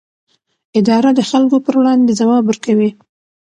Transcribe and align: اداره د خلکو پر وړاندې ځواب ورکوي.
اداره 0.79 1.09
د 1.15 1.19
خلکو 1.29 1.57
پر 1.65 1.73
وړاندې 1.79 2.17
ځواب 2.19 2.43
ورکوي. 2.47 2.89